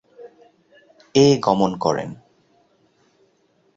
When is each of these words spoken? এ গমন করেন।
এ 1.15 1.25
গমন 1.39 1.71
করেন। 1.75 2.09